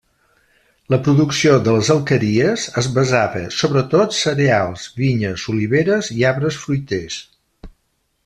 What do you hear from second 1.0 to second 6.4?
producció de les alqueries es basava sobretot cereals, vinyes, oliveres i